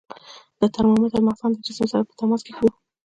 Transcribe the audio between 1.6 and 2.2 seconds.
جسم سره په